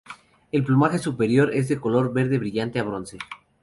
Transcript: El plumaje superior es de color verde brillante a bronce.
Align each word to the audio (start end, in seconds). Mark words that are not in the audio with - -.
El 0.51 0.63
plumaje 0.63 0.97
superior 0.97 1.53
es 1.53 1.67
de 1.67 1.79
color 1.79 2.11
verde 2.11 2.39
brillante 2.39 2.79
a 2.79 2.83
bronce. 2.83 3.19